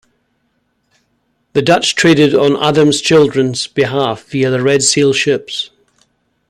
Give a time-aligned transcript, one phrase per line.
[1.53, 5.69] The Dutch traded on Adams's children's behalf via the Red Seal ships.